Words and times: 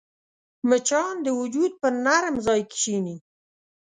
مچان 0.69 1.15
د 1.25 1.27
وجود 1.39 1.71
پر 1.81 1.93
نرم 2.05 2.35
ځای 2.45 2.61
کښېني 2.71 3.15